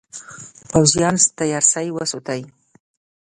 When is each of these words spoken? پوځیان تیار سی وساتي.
پوځیان 0.69 1.15
تیار 1.39 1.63
سی 1.71 1.87
وساتي. 1.97 2.41